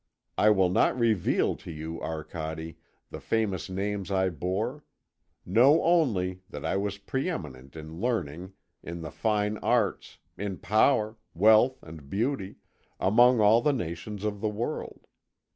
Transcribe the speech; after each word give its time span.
I 0.35 0.49
will 0.49 0.71
not 0.71 0.97
reveal 0.97 1.55
to 1.57 1.69
you, 1.69 2.01
Arcade, 2.01 2.75
the 3.11 3.19
famous 3.19 3.69
names 3.69 4.09
I 4.09 4.29
bore; 4.29 4.83
know 5.45 5.83
only 5.83 6.41
that 6.49 6.65
I 6.65 6.75
was 6.75 6.97
pre 6.97 7.29
eminent 7.29 7.75
in 7.75 7.99
learning, 8.01 8.53
in 8.81 9.01
the 9.01 9.11
fine 9.11 9.59
arts, 9.59 10.17
in 10.39 10.57
power, 10.57 11.17
wealth, 11.35 11.83
and 11.83 12.09
beauty, 12.09 12.55
among 12.99 13.41
all 13.41 13.61
the 13.61 13.73
nations 13.73 14.23
of 14.23 14.41
the 14.41 14.49
world. 14.49 15.05